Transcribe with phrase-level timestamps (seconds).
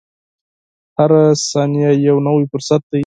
[0.97, 2.99] •هره ثانیه یو نوی فرصت دی.